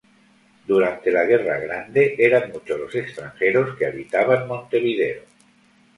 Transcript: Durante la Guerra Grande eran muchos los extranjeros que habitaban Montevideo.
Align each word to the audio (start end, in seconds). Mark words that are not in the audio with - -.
Durante 0.65 1.11
la 1.11 1.25
Guerra 1.25 1.59
Grande 1.59 2.15
eran 2.17 2.51
muchos 2.51 2.79
los 2.79 2.95
extranjeros 2.95 3.77
que 3.77 3.85
habitaban 3.85 4.47
Montevideo. 4.47 5.21